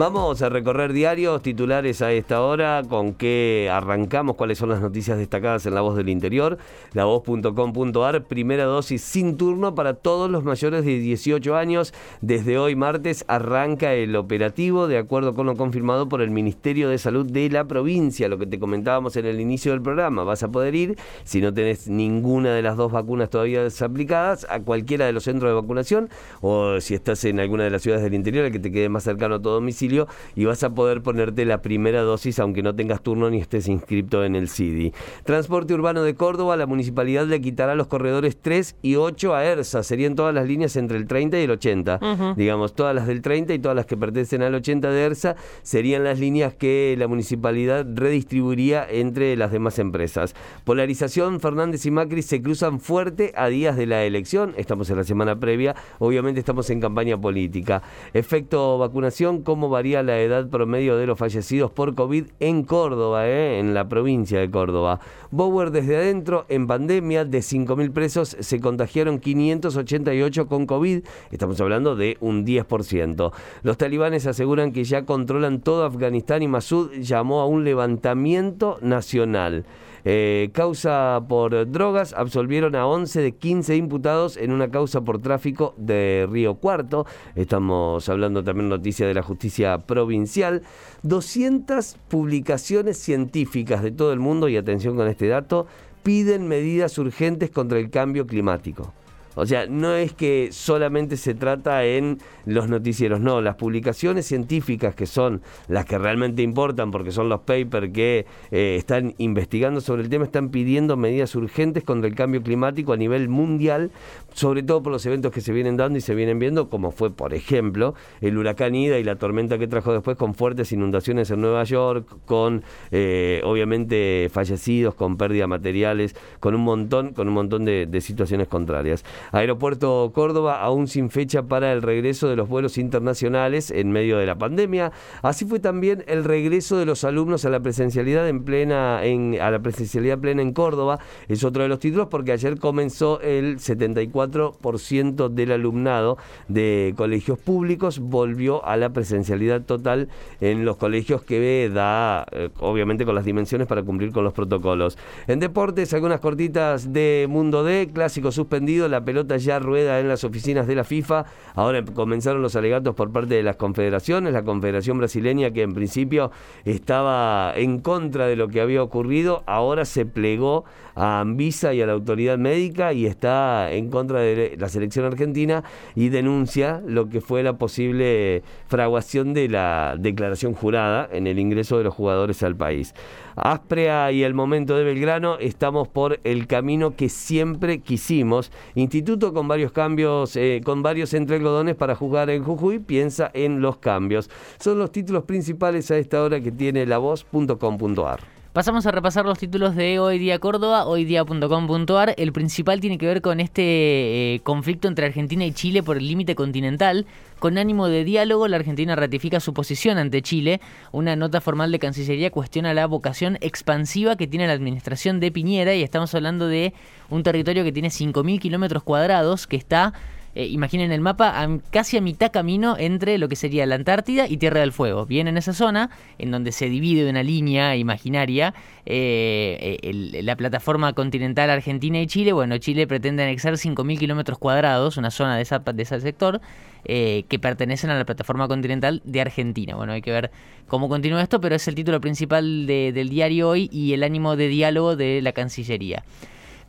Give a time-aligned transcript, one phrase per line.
[0.00, 5.18] Vamos a recorrer diarios titulares a esta hora, con qué arrancamos, cuáles son las noticias
[5.18, 6.56] destacadas en La Voz del Interior,
[6.94, 11.92] lavoz.com.ar, primera dosis sin turno para todos los mayores de 18 años.
[12.22, 16.96] Desde hoy martes arranca el operativo, de acuerdo con lo confirmado por el Ministerio de
[16.96, 20.24] Salud de la provincia, lo que te comentábamos en el inicio del programa.
[20.24, 24.60] Vas a poder ir, si no tenés ninguna de las dos vacunas todavía aplicadas, a
[24.60, 26.08] cualquiera de los centros de vacunación,
[26.40, 29.04] o si estás en alguna de las ciudades del interior, el que te quede más
[29.04, 29.89] cercano a tu domicilio
[30.34, 34.24] y vas a poder ponerte la primera dosis aunque no tengas turno ni estés inscrito
[34.24, 34.92] en el CIDI.
[35.24, 39.82] Transporte Urbano de Córdoba, la municipalidad le quitará los corredores 3 y 8 a ERSA.
[39.82, 42.34] Serían todas las líneas entre el 30 y el 80.
[42.36, 46.04] Digamos, todas las del 30 y todas las que pertenecen al 80 de ERSA serían
[46.04, 50.34] las líneas que la municipalidad redistribuiría entre las demás empresas.
[50.64, 54.54] Polarización, Fernández y Macri se cruzan fuerte a días de la elección.
[54.56, 55.74] Estamos en la semana previa.
[55.98, 57.82] Obviamente estamos en campaña política.
[58.12, 63.58] Efecto vacunación, ¿cómo varía la edad promedio de los fallecidos por COVID en Córdoba, eh,
[63.58, 65.00] en la provincia de Córdoba.
[65.30, 71.04] Bower desde adentro, en pandemia, de 5.000 presos se contagiaron 588 con COVID.
[71.30, 73.32] Estamos hablando de un 10%.
[73.62, 79.64] Los talibanes aseguran que ya controlan todo Afganistán y Masud llamó a un levantamiento nacional.
[80.04, 85.74] Eh, causa por drogas, absolvieron a 11 de 15 imputados en una causa por tráfico
[85.76, 87.06] de Río Cuarto.
[87.34, 90.62] Estamos hablando también noticia de la justicia provincial.
[91.02, 95.66] 200 publicaciones científicas de todo el mundo, y atención con este dato,
[96.02, 98.92] piden medidas urgentes contra el cambio climático.
[99.40, 104.94] O sea, no es que solamente se trata en los noticieros, no, las publicaciones científicas
[104.94, 110.02] que son las que realmente importan, porque son los papers que eh, están investigando sobre
[110.02, 113.90] el tema, están pidiendo medidas urgentes contra el cambio climático a nivel mundial,
[114.34, 117.10] sobre todo por los eventos que se vienen dando y se vienen viendo, como fue,
[117.10, 121.40] por ejemplo, el huracán Ida y la tormenta que trajo después con fuertes inundaciones en
[121.40, 127.34] Nueva York, con eh, obviamente fallecidos, con pérdida de materiales, con un montón, con un
[127.34, 129.02] montón de situaciones contrarias.
[129.32, 134.26] Aeropuerto Córdoba aún sin fecha para el regreso de los vuelos internacionales en medio de
[134.26, 134.92] la pandemia.
[135.22, 139.50] Así fue también el regreso de los alumnos a la presencialidad en plena en, a
[139.50, 140.98] la presencialidad plena en Córdoba.
[141.28, 146.18] Es otro de los títulos porque ayer comenzó el 74% del alumnado
[146.48, 150.08] de colegios públicos volvió a la presencialidad total
[150.40, 154.98] en los colegios que da eh, obviamente con las dimensiones para cumplir con los protocolos.
[155.26, 160.22] En deportes algunas cortitas de Mundo D, clásico suspendido, la pelota ya rueda en las
[160.22, 161.24] oficinas de la FIFA.
[161.56, 166.30] Ahora comenzaron los alegatos por parte de las confederaciones, la Confederación Brasileña que en principio
[166.64, 170.64] estaba en contra de lo que había ocurrido, ahora se plegó
[170.94, 175.64] a Anvisa y a la autoridad médica y está en contra de la selección argentina
[175.96, 181.78] y denuncia lo que fue la posible fraguación de la declaración jurada en el ingreso
[181.78, 182.94] de los jugadores al país.
[183.34, 188.52] Asprea y el momento de Belgrano, estamos por el camino que siempre quisimos.
[189.00, 193.78] Instituto con varios cambios, eh, con varios entregodones para jugar en Jujuy, piensa en los
[193.78, 194.28] cambios.
[194.58, 198.39] Son los títulos principales a esta hora que tiene la voz.com.ar.
[198.60, 202.14] Pasamos a repasar los títulos de Hoy Día Córdoba, hoydía.com.ar.
[202.18, 206.06] El principal tiene que ver con este eh, conflicto entre Argentina y Chile por el
[206.06, 207.06] límite continental.
[207.38, 210.60] Con ánimo de diálogo, la Argentina ratifica su posición ante Chile.
[210.92, 215.74] Una nota formal de Cancillería cuestiona la vocación expansiva que tiene la administración de Piñera
[215.74, 216.74] y estamos hablando de
[217.08, 219.94] un territorio que tiene 5.000 kilómetros cuadrados, que está
[220.34, 224.36] eh, imaginen el mapa, casi a mitad camino entre lo que sería la Antártida y
[224.36, 225.04] Tierra del Fuego.
[225.04, 228.54] Bien en esa zona, en donde se divide una línea imaginaria
[228.86, 232.32] eh, eh, la plataforma continental Argentina y Chile.
[232.32, 236.40] Bueno, Chile pretende anexar 5.000 kilómetros cuadrados, una zona de, esa, de ese sector,
[236.82, 239.74] que pertenecen a la plataforma continental de Argentina.
[239.74, 240.30] Bueno, hay que ver
[240.66, 244.48] cómo continúa esto, pero es el título principal del diario hoy y el ánimo de
[244.48, 246.04] diálogo de la Cancillería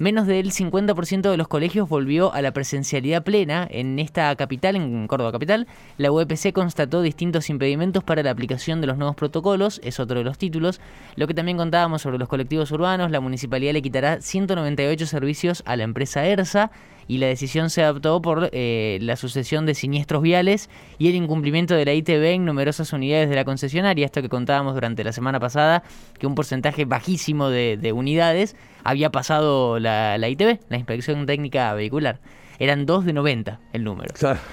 [0.01, 5.05] menos del 50% de los colegios volvió a la presencialidad plena en esta capital, en
[5.07, 5.67] Córdoba capital.
[5.97, 10.25] La UEPC constató distintos impedimentos para la aplicación de los nuevos protocolos, es otro de
[10.25, 10.81] los títulos.
[11.15, 15.75] Lo que también contábamos sobre los colectivos urbanos, la municipalidad le quitará 198 servicios a
[15.75, 16.71] la empresa ERSA
[17.11, 21.75] y la decisión se adoptó por eh, la sucesión de siniestros viales y el incumplimiento
[21.75, 24.05] de la ITB en numerosas unidades de la concesionaria.
[24.05, 25.83] Esto que contábamos durante la semana pasada,
[26.17, 28.55] que un porcentaje bajísimo de, unidades
[28.85, 32.21] había pasado la, la, ITB, la Inspección Técnica Vehicular.
[32.59, 34.13] Eran dos de 90 el número.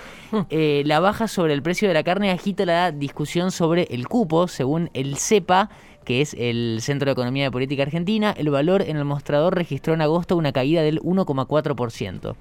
[0.51, 4.47] Eh, la baja sobre el precio de la carne agita la discusión sobre el cupo,
[4.47, 5.71] según el CEPA
[6.09, 9.93] que es el Centro de Economía de Política Argentina, el valor en el mostrador registró
[9.93, 12.35] en agosto una caída del 1,4%.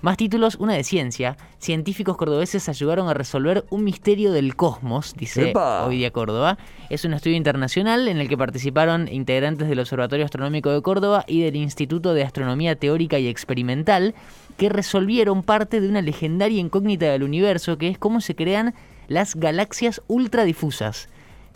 [0.00, 1.36] Más títulos, una de ciencia.
[1.58, 5.84] Científicos cordobeses ayudaron a resolver un misterio del cosmos, dice ¡Epa!
[5.84, 6.56] hoy día Córdoba.
[6.88, 11.42] Es un estudio internacional en el que participaron integrantes del Observatorio Astronómico de Córdoba y
[11.42, 14.14] del Instituto de Astronomía Teórica y Experimental,
[14.56, 18.72] que resolvieron parte de una legendaria incógnita del universo, que es cómo se crean
[19.06, 21.10] las galaxias ultradifusas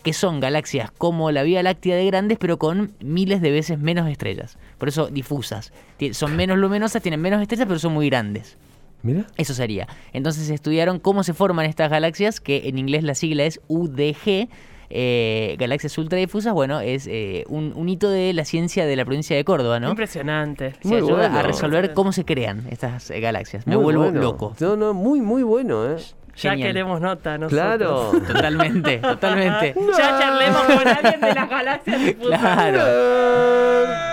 [0.07, 4.09] que son galaxias como la Vía Láctea de grandes, pero con miles de veces menos
[4.09, 4.57] estrellas.
[4.77, 5.73] Por eso difusas.
[6.13, 8.55] Son menos luminosas, tienen menos estrellas, pero son muy grandes.
[9.03, 9.25] Mira.
[9.35, 9.85] Eso sería.
[10.13, 14.47] Entonces estudiaron cómo se forman estas galaxias, que en inglés la sigla es UDG.
[14.89, 19.35] eh, galaxias ultradifusas, bueno, es eh, un, un hito de la ciencia de la provincia
[19.35, 19.89] de Córdoba, ¿no?
[19.89, 20.75] Impresionante.
[20.81, 21.37] Se Muy ayuda bueno.
[21.39, 23.67] a resolver cómo se crean estas eh, galaxias.
[23.67, 24.21] Me Muy vuelvo bueno.
[24.21, 24.55] loco.
[24.61, 25.97] No, no, muy, muy bueno, ¿eh?
[26.37, 26.69] Ya Genial.
[26.69, 27.49] queremos nota nosotros.
[27.77, 28.11] Claro.
[28.27, 29.73] Totalmente, totalmente.
[29.97, 32.39] Ya charlemos con alguien de las galaxias difusas.
[32.39, 32.79] Claro.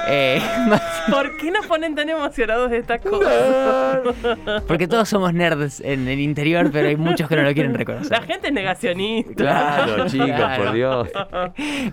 [0.09, 0.43] Eh,
[1.11, 4.01] ¿Por qué nos ponen tan emocionados de estas cosas?
[4.67, 7.79] porque todos somos nerds en el interior, pero hay muchos que no lo quieren La
[7.79, 8.23] reconocer.
[8.25, 9.35] gente es negacionista.
[9.35, 10.65] Claro, chicos, Claro.
[10.65, 11.09] por Dios.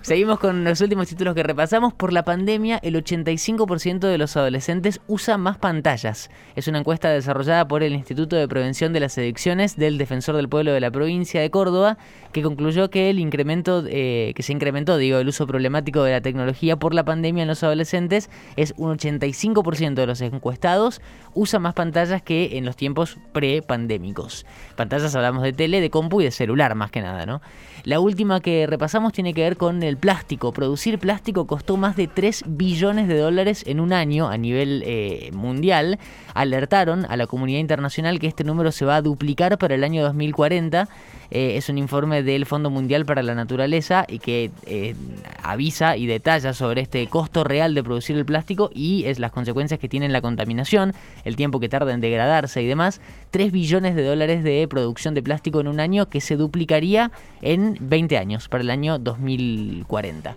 [0.02, 1.94] Seguimos con los últimos títulos que repasamos.
[1.94, 6.30] Por la pandemia, el 85% de los adolescentes usa más pantallas.
[6.56, 10.50] Es una encuesta desarrollada por el Instituto de Prevención de las Adicciones del Defensor del
[10.50, 11.98] Pueblo de la provincia de Córdoba,
[12.32, 16.22] que concluyó que el incremento, eh, que se incrementó, digo, el uso problemático de la
[16.22, 21.02] tecnología por la pandemia en los adolescentes es un 85% de los encuestados
[21.34, 24.46] usa más pantallas que en los tiempos pre-pandémicos.
[24.76, 27.42] Pantallas hablamos de tele, de compu y de celular más que nada, ¿no?
[27.84, 30.54] La última que repasamos tiene que ver con el plástico.
[30.54, 35.32] Producir plástico costó más de 3 billones de dólares en un año a nivel eh,
[35.34, 35.98] mundial.
[36.36, 40.04] Alertaron a la comunidad internacional que este número se va a duplicar para el año
[40.04, 40.88] 2040.
[41.32, 44.96] Eh, es un informe del Fondo Mundial para la Naturaleza y que eh,
[45.42, 49.80] avisa y detalla sobre este costo real de producir el plástico y es las consecuencias
[49.80, 50.94] que tiene en la contaminación,
[51.26, 53.02] el tiempo que tarda en degradarse y demás.
[53.32, 57.12] 3 billones de dólares de producción de plástico en un año que se duplicaría
[57.42, 60.36] en 20 años, para el año 2040.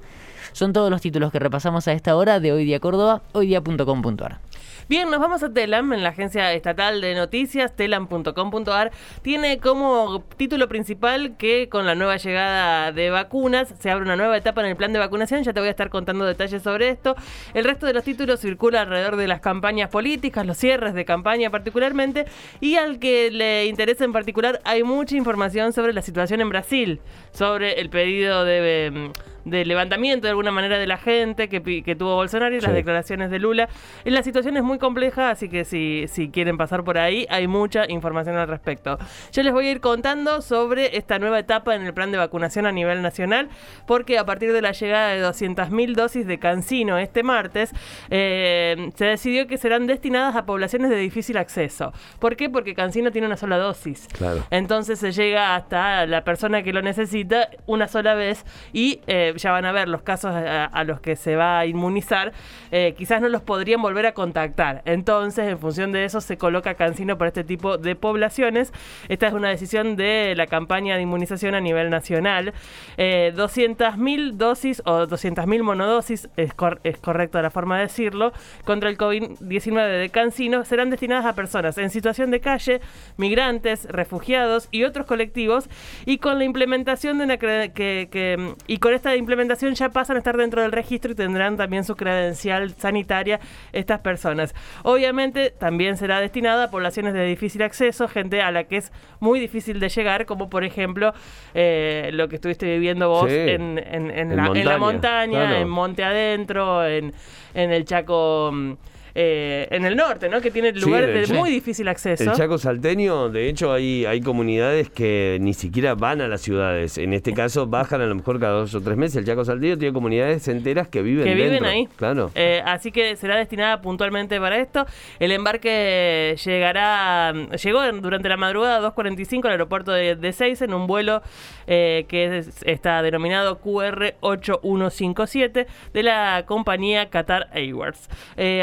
[0.53, 4.44] Son todos los títulos que repasamos a esta hora de Hoy Día Córdoba, hoydía.com.ar.
[4.89, 8.93] Bien, nos vamos a Telam, en la agencia estatal de noticias, telam.com.ar.
[9.23, 14.37] Tiene como título principal que con la nueva llegada de vacunas se abre una nueva
[14.37, 15.43] etapa en el plan de vacunación.
[15.43, 17.17] Ya te voy a estar contando detalles sobre esto.
[17.55, 21.51] El resto de los títulos circula alrededor de las campañas políticas, los cierres de campaña
[21.51, 22.27] particularmente.
[22.61, 27.01] Y al que le interesa en particular, hay mucha información sobre la situación en Brasil,
[27.33, 29.11] sobre el pedido de...
[29.45, 31.61] de levantamiento de alguna manera de la gente que,
[31.95, 33.69] tuvo Bolsonaro y las declaraciones de Lula.
[34.05, 37.47] Y la situación es muy compleja, así que si, si quieren pasar por ahí, hay
[37.47, 38.99] mucha información al respecto.
[39.33, 42.67] Yo les voy a ir contando sobre esta nueva etapa en el plan de vacunación
[42.67, 43.49] a nivel nacional,
[43.87, 47.73] porque a partir de la llegada de 200.000 dosis de Cancino este martes,
[48.11, 51.93] eh, se decidió que serán destinadas a poblaciones de difícil acceso.
[52.19, 52.51] ¿Por qué?
[52.51, 54.09] Porque Cancino tiene una sola dosis.
[54.13, 54.45] Claro.
[54.51, 59.51] Entonces se llega hasta la persona que lo necesita una sola vez y eh, ya
[59.53, 62.33] van a ver los casos a, los que se va a inmunizar,
[62.71, 64.83] eh, quizás no los podrían volver a contactar.
[64.85, 68.73] Entonces, en función de eso, se coloca Cancino para este tipo de poblaciones.
[69.09, 72.53] Esta es una decisión de la campaña de inmunización a nivel nacional.
[72.97, 76.51] Eh, 200.000 dosis o 200.000 monodosis, es,
[76.85, 78.33] es correcta la forma de decirlo,
[78.65, 82.81] contra el COVID-19 de Cancino serán destinadas a personas en situación de calle,
[83.17, 85.69] migrantes, refugiados y otros colectivos
[86.07, 90.19] y con la implementación de una que, que- y con esta implementación ya pasan a
[90.19, 93.41] estar dentro del registro y tendrán también su credencial sanitaria
[93.73, 94.55] estas personas.
[94.85, 99.41] Obviamente también será destinada a poblaciones de difícil acceso, gente a la que es muy
[99.41, 101.13] difícil de llegar, como por ejemplo
[101.55, 103.37] eh, lo que estuviste viviendo vos Sí.
[103.37, 105.57] en, en- en En la, en la montaña, claro.
[105.57, 107.13] en Monte Adentro, en,
[107.55, 108.73] en el Chaco, mm,
[109.15, 110.41] eh, en el norte, ¿no?
[110.41, 112.25] Que tiene lugares de muy difícil acceso.
[112.25, 116.99] El Chaco salteño, de hecho, hay, hay comunidades que ni siquiera van a las ciudades.
[116.99, 119.17] En este caso, bajan a lo mejor cada dos o tres meses.
[119.17, 121.69] El Chaco salteño tiene comunidades enteras que viven que viven dentro.
[121.69, 121.89] ahí.
[121.97, 122.31] Claro.
[122.35, 124.87] Eh, así que será destinada puntualmente para esto.
[125.21, 130.75] El embarque llegará, llegó durante la madrugada a 2.45 al aeropuerto de, de Seiza en
[130.75, 131.23] un vuelo
[131.67, 138.09] eh, que es- está denominado QR8157 de la compañía Qatar Airways.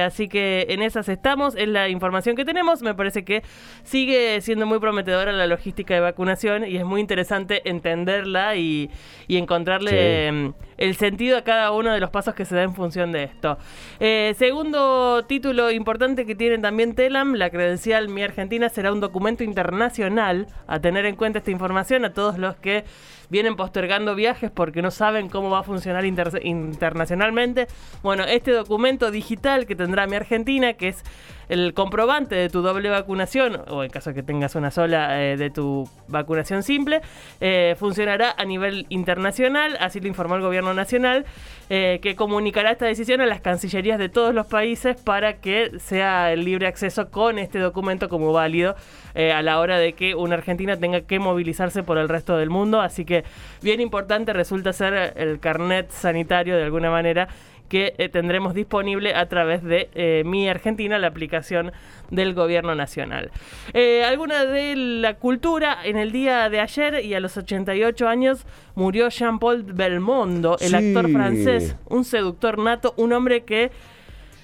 [0.05, 2.81] Así que en esas estamos, es la información que tenemos.
[2.81, 3.43] Me parece que
[3.83, 8.89] sigue siendo muy prometedora la logística de vacunación y es muy interesante entenderla y,
[9.27, 9.91] y encontrarle
[10.31, 10.70] Sí.
[10.81, 13.59] El sentido a cada uno de los pasos que se da en función de esto.
[13.99, 19.43] Eh, segundo título importante que tiene también Telam, la credencial Mi Argentina será un documento
[19.43, 22.83] internacional a tener en cuenta esta información a todos los que
[23.29, 27.67] vienen postergando viajes porque no saben cómo va a funcionar internacionalmente.
[28.03, 31.03] Bueno, este documento digital que tendrá mi Argentina, que es
[31.47, 35.49] el comprobante de tu doble vacunación, o en caso que tengas una sola eh, de
[35.49, 37.01] tu vacunación simple,
[37.39, 41.25] eh, funcionará a nivel internacional, así lo informó el gobierno nacional,
[41.69, 46.33] eh, que comunicará esta decisión a las cancillerías de todos los países para que sea
[46.33, 48.75] el libre acceso con este documento como válido
[49.13, 52.79] a la hora de que una Argentina tenga que movilizarse por el resto del mundo.
[52.79, 53.25] Así que
[53.61, 57.27] bien importante resulta ser el carnet sanitario de alguna manera
[57.71, 61.71] que eh, tendremos disponible a través de eh, Mi Argentina, la aplicación
[62.09, 63.31] del gobierno nacional.
[63.73, 68.45] Eh, alguna de la cultura, en el día de ayer y a los 88 años
[68.75, 73.71] murió Jean-Paul Belmondo, el actor francés, un seductor nato, un hombre que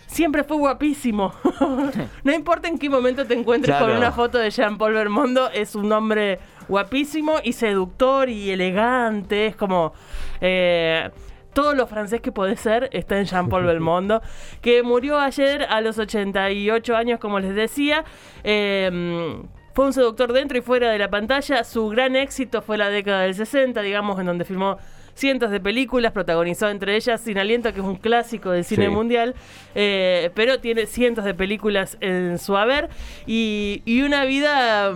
[0.05, 1.33] siempre fue guapísimo.
[2.23, 5.91] no importa en qué momento te encuentres con una foto de Jean-Paul Belmondo, es un
[5.91, 9.47] hombre guapísimo y seductor y elegante.
[9.47, 9.91] Es como.
[10.39, 11.09] Eh,
[11.57, 14.21] todo lo francés que puede ser está en Jean-Paul Belmondo,
[14.61, 18.05] que murió ayer a los 88 años, como les decía.
[18.43, 19.41] Em,
[19.73, 21.63] fue un seductor dentro y fuera de la pantalla.
[21.63, 24.77] Su gran éxito fue la década del 60, digamos, en donde filmó
[25.15, 29.33] cientos de películas, protagonizó entre ellas Sin Aliento, que es un clásico del cine mundial,
[29.73, 32.87] eh, pero tiene cientos de películas en su haber
[33.25, 34.93] y, y una vida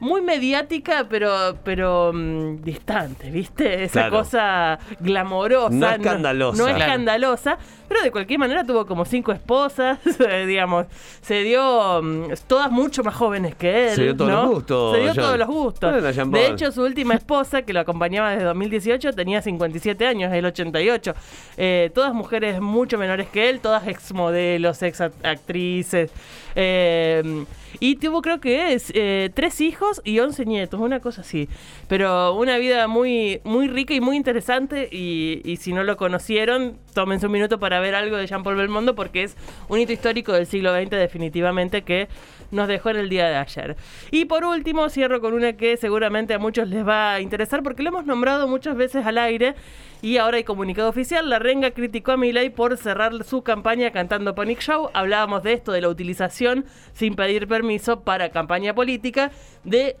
[0.00, 3.84] muy mediática, pero, pero mm, distante, ¿viste?
[3.84, 5.74] Esa cosa glamorosa.
[5.74, 6.62] No escandalosa.
[6.62, 9.98] No, escandalosa, pero de cualquier manera tuvo como cinco esposas,
[10.46, 10.86] digamos.
[11.20, 13.94] Se dio mm, todas mucho más jóvenes que él.
[13.94, 14.96] Se dio todos los gustos.
[14.96, 16.30] Se dio todos los gustos.
[16.30, 21.14] De hecho, su última esposa, que lo acompañaba desde 2018, tenía 57 años, el 88.
[21.56, 26.10] Eh, todas mujeres mucho menores que él, todas exmodelos, ex actrices.
[26.54, 27.44] Eh,
[27.80, 31.48] y tuvo, creo que es, eh, tres hijos y once nietos, una cosa así.
[31.88, 34.88] Pero una vida muy, muy rica y muy interesante.
[34.90, 39.24] Y, si no lo conocieron, tómense un minuto para ver algo de Jean-Paul Belmondo, porque
[39.24, 39.36] es
[39.68, 42.08] un hito histórico del siglo XX, definitivamente, que
[42.50, 43.76] nos dejó en el día de ayer.
[44.10, 47.82] Y por último, cierro con una que seguramente a muchos les va a interesar, porque
[47.82, 49.54] lo hemos nombrado muchas veces al aire.
[50.00, 51.28] Y ahora hay comunicado oficial.
[51.28, 54.90] La Renga criticó a Milei por cerrar su campaña cantando Panic Show.
[54.94, 59.32] Hablábamos de esto, de la utilización sin pedir permiso para campaña política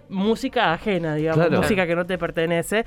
[0.08, 2.84] música ajena, digamos, música que no te pertenece.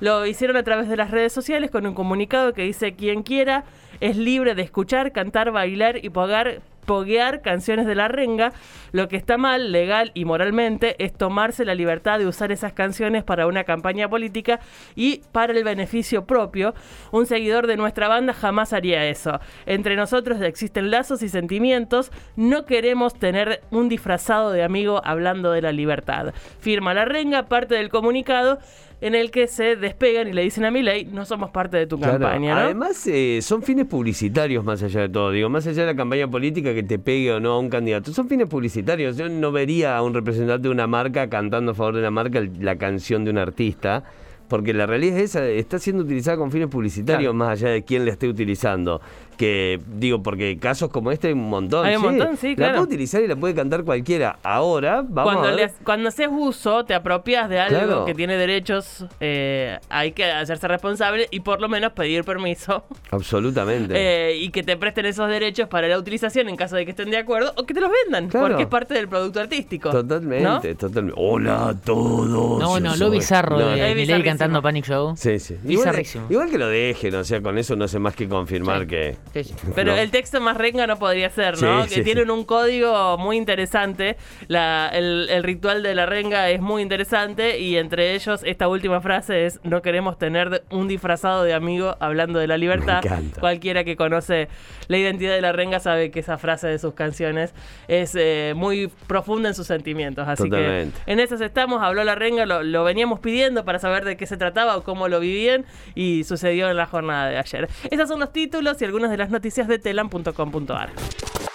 [0.00, 3.64] Lo hicieron a través de las redes sociales con un comunicado que dice quien quiera
[4.00, 8.52] es libre de escuchar, cantar, bailar y pagar poguear canciones de la renga.
[8.92, 13.24] Lo que está mal, legal y moralmente, es tomarse la libertad de usar esas canciones
[13.24, 14.60] para una campaña política
[14.94, 16.74] y para el beneficio propio.
[17.10, 19.40] Un seguidor de nuestra banda jamás haría eso.
[19.66, 22.12] Entre nosotros existen lazos y sentimientos.
[22.36, 26.34] No queremos tener un disfrazado de amigo hablando de la libertad.
[26.60, 28.58] Firma la renga, parte del comunicado
[29.00, 31.98] en el que se despegan y le dicen a Milei, no somos parte de tu
[31.98, 32.64] campaña.
[32.64, 35.30] Además, eh, son fines publicitarios más allá de todo.
[35.30, 38.12] Digo, más allá de la campaña política que te pegue o no a un candidato,
[38.12, 39.16] son fines publicitarios.
[39.16, 42.42] Yo no vería a un representante de una marca cantando a favor de la marca
[42.60, 44.04] la canción de un artista.
[44.48, 48.04] Porque la realidad es esa, está siendo utilizada con fines publicitarios más allá de quién
[48.04, 49.00] la esté utilizando
[49.36, 51.86] que digo, porque casos como este hay un montón.
[51.86, 52.72] Hay un montón, sí, claro.
[52.72, 54.38] La puede utilizar y la puede cantar cualquiera.
[54.42, 55.72] Ahora, vamos cuando a ver.
[55.84, 61.28] cuando haces uso, te apropias de algo que tiene derechos, eh, hay que hacerse responsable
[61.30, 62.84] y por lo menos pedir permiso.
[63.10, 63.94] Absolutamente.
[63.96, 67.10] Eh, y que te presten esos derechos para la utilización en caso de que estén
[67.10, 69.90] de acuerdo o que te los vendan, porque es parte del producto artístico.
[69.90, 71.20] Totalmente, totalmente.
[71.20, 72.28] Hola a todos.
[72.60, 75.14] No, no, lo bizarro de Miley cantando Panic Show.
[75.16, 75.56] Sí, sí.
[75.62, 76.26] Bizarrísimo.
[76.30, 79.16] Igual, que lo dejen, o sea, con eso no sé más que confirmar que
[79.74, 81.86] pero el texto más renga no podría ser, ¿no?
[81.86, 84.16] que tienen un código muy interesante.
[84.48, 89.60] el, ritual de la renga es muy interesante y entre ellos esta última frase es
[89.62, 93.02] no queremos tener un disfrazado de amigo hablando de la libertad.
[93.40, 94.48] Cualquiera que conoce
[94.88, 97.54] la identidad de la renga sabe que esa frase de sus canciones
[97.88, 100.28] es eh, muy profunda en sus sentimientos.
[100.28, 104.16] Así que en esas estamos, habló la renga, lo, lo veníamos pidiendo para saber de
[104.16, 105.64] qué se trataba o cómo lo vivían
[105.94, 107.68] y sucedió en la jornada de ayer.
[107.90, 110.92] Esos son los títulos y algunas de las noticias de telam.com.ar.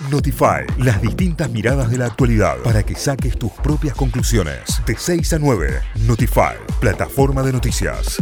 [0.10, 4.82] Notify, las distintas miradas de la actualidad para que saques tus propias conclusiones.
[4.88, 8.18] De 6 a 9, Notify, plataforma de noticias.